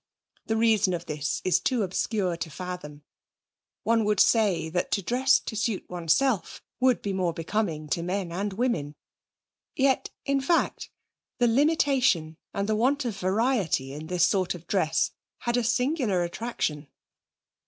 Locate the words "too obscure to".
1.59-2.49